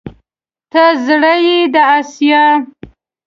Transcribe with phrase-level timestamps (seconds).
[0.71, 2.45] ته زړه يې د اسيا